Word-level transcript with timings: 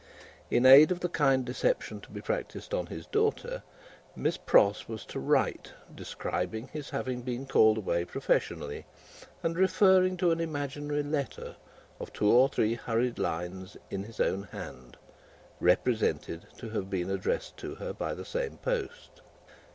In 0.49 0.65
aid 0.65 0.91
of 0.91 1.01
the 1.01 1.07
kind 1.09 1.45
deception 1.45 2.01
to 2.01 2.09
be 2.09 2.21
practised 2.21 2.73
on 2.73 2.87
his 2.87 3.05
daughter, 3.05 3.61
Miss 4.15 4.35
Pross 4.35 4.87
was 4.87 5.05
to 5.05 5.19
write, 5.19 5.73
describing 5.93 6.69
his 6.69 6.89
having 6.89 7.21
been 7.21 7.45
called 7.45 7.77
away 7.77 8.05
professionally, 8.05 8.87
and 9.43 9.55
referring 9.55 10.17
to 10.17 10.31
an 10.31 10.39
imaginary 10.39 11.03
letter 11.03 11.55
of 11.99 12.11
two 12.13 12.31
or 12.31 12.49
three 12.49 12.73
hurried 12.73 13.19
lines 13.19 13.77
in 13.91 14.01
his 14.03 14.19
own 14.19 14.41
hand, 14.45 14.97
represented 15.59 16.47
to 16.57 16.69
have 16.71 16.89
been 16.89 17.11
addressed 17.11 17.55
to 17.57 17.75
her 17.75 17.93
by 17.93 18.15
the 18.15 18.25
same 18.25 18.57
post. 18.57 19.21